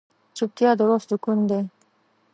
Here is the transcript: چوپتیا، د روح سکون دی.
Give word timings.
چوپتیا، 0.37 0.69
د 0.77 0.81
روح 0.89 1.01
سکون 1.09 1.39
دی. 1.49 1.61